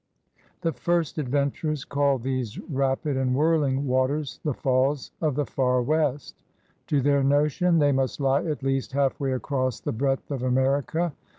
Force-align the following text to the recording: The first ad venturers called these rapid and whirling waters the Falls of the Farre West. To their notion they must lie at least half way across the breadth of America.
The 0.61 0.71
first 0.73 1.19
ad 1.19 1.29
venturers 1.29 1.85
called 1.85 2.23
these 2.23 2.57
rapid 2.57 3.15
and 3.17 3.35
whirling 3.35 3.85
waters 3.85 4.39
the 4.43 4.55
Falls 4.55 5.11
of 5.21 5.35
the 5.35 5.45
Farre 5.45 5.83
West. 5.83 6.43
To 6.87 7.01
their 7.01 7.23
notion 7.23 7.77
they 7.77 7.91
must 7.91 8.19
lie 8.19 8.43
at 8.45 8.63
least 8.63 8.93
half 8.93 9.19
way 9.19 9.31
across 9.33 9.79
the 9.79 9.91
breadth 9.91 10.31
of 10.31 10.41
America. 10.41 11.13